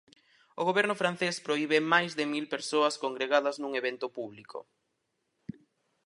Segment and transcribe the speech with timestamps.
[0.59, 4.59] O Goberno francés prohibe máis de mil persoas congregadas nun evento público.